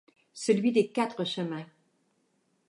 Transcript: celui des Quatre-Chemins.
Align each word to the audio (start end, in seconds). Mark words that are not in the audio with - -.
celui 0.33 0.71
des 0.71 0.91
Quatre-Chemins. 0.91 1.67